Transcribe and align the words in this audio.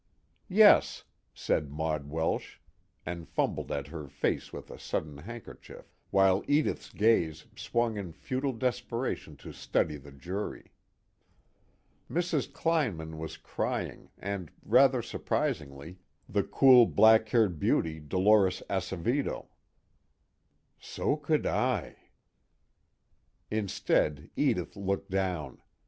"Yes," 0.49 1.03
said 1.31 1.69
Maud 1.69 2.07
Welsh, 2.09 2.57
and 3.05 3.29
fumbled 3.29 3.71
at 3.71 3.85
her 3.89 4.07
face 4.07 4.51
with 4.51 4.71
a 4.71 4.79
sodden 4.79 5.17
handkerchief, 5.19 5.93
while 6.09 6.43
Edith's 6.47 6.89
gaze 6.91 7.45
swung 7.55 7.97
in 7.97 8.11
futile 8.11 8.53
desperation 8.53 9.37
to 9.37 9.53
study 9.53 9.97
the 9.97 10.11
jury. 10.11 10.71
Mrs. 12.09 12.51
Kleinman 12.51 13.19
was 13.19 13.37
crying 13.37 14.09
and, 14.17 14.49
rather 14.63 15.03
surprisingly, 15.03 15.99
the 16.27 16.41
cool 16.43 16.87
black 16.87 17.29
haired 17.29 17.59
beauty 17.59 17.99
Dolores 17.99 18.63
Acevedo. 18.71 19.49
So 20.79 21.15
could 21.15 21.45
I. 21.45 22.09
Instead, 23.51 24.31
Edith 24.35 24.75
looked 24.75 25.11
down. 25.11 25.61